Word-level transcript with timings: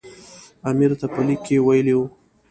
امیر 0.69 0.91
ته 0.99 1.05
په 1.13 1.21
لیک 1.27 1.39
کې 1.47 1.57
ویلي 1.67 1.93
وو. 1.97 2.05